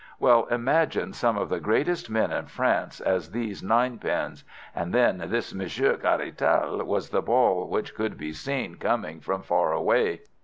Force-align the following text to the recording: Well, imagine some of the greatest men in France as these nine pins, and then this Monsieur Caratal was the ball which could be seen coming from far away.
Well, 0.19 0.45
imagine 0.47 1.13
some 1.13 1.37
of 1.37 1.49
the 1.49 1.59
greatest 1.59 2.09
men 2.09 2.31
in 2.31 2.47
France 2.47 3.01
as 3.01 3.29
these 3.29 3.61
nine 3.61 3.99
pins, 3.99 4.43
and 4.73 4.91
then 4.95 5.19
this 5.27 5.53
Monsieur 5.53 5.95
Caratal 5.95 6.83
was 6.87 7.11
the 7.11 7.21
ball 7.21 7.69
which 7.69 7.93
could 7.93 8.17
be 8.17 8.33
seen 8.33 8.77
coming 8.77 9.19
from 9.19 9.43
far 9.43 9.73
away. 9.73 10.21